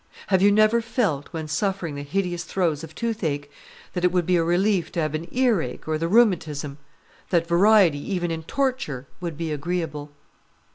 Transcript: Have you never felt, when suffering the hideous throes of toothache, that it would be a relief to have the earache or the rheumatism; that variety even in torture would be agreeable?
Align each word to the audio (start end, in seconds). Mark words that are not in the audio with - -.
Have 0.29 0.41
you 0.41 0.51
never 0.51 0.81
felt, 0.81 1.27
when 1.31 1.47
suffering 1.47 1.93
the 1.93 2.01
hideous 2.01 2.43
throes 2.43 2.83
of 2.83 2.95
toothache, 2.95 3.51
that 3.93 4.03
it 4.03 4.11
would 4.11 4.25
be 4.25 4.35
a 4.35 4.43
relief 4.43 4.91
to 4.93 4.99
have 5.01 5.11
the 5.11 5.29
earache 5.31 5.87
or 5.87 5.99
the 5.99 6.07
rheumatism; 6.07 6.79
that 7.29 7.45
variety 7.45 7.99
even 8.11 8.31
in 8.31 8.41
torture 8.41 9.05
would 9.19 9.37
be 9.37 9.51
agreeable? 9.51 10.09